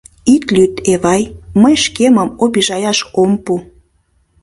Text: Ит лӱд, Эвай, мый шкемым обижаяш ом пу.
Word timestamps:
Ит 0.33 0.43
лӱд, 0.55 0.73
Эвай, 0.91 1.23
мый 1.61 1.75
шкемым 1.83 2.29
обижаяш 2.43 2.99
ом 3.21 3.31
пу. 3.43 3.53